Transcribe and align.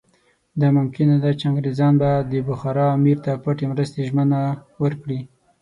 دا 0.59 0.67
ممکنه 0.77 1.15
ده 1.23 1.29
چې 1.39 1.43
انګریزان 1.49 1.93
به 2.01 2.09
د 2.31 2.33
بخارا 2.49 2.85
امیر 2.97 3.17
ته 3.25 3.31
پټې 3.43 3.65
مرستې 3.71 4.01
ژمنه 4.09 4.39
ورکړي. 4.83 5.19